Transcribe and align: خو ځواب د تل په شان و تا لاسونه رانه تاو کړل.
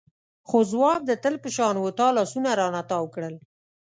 خو 0.47 0.57
ځواب 0.71 1.01
د 1.05 1.11
تل 1.23 1.35
په 1.43 1.49
شان 1.55 1.75
و 1.79 1.85
تا 1.99 2.07
لاسونه 2.17 2.49
رانه 2.59 2.81
تاو 2.89 3.05
کړل. 3.13 3.35